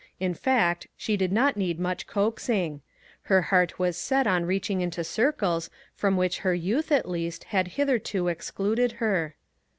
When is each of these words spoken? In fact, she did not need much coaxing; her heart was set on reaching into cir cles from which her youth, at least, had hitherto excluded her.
In 0.19 0.33
fact, 0.33 0.87
she 0.97 1.15
did 1.15 1.31
not 1.31 1.55
need 1.57 1.79
much 1.79 2.07
coaxing; 2.07 2.81
her 3.25 3.39
heart 3.43 3.77
was 3.77 3.95
set 3.95 4.25
on 4.25 4.45
reaching 4.45 4.81
into 4.81 5.03
cir 5.03 5.31
cles 5.31 5.69
from 5.93 6.17
which 6.17 6.39
her 6.39 6.55
youth, 6.55 6.91
at 6.91 7.07
least, 7.07 7.43
had 7.53 7.67
hitherto 7.77 8.27
excluded 8.27 8.93
her. 8.93 9.35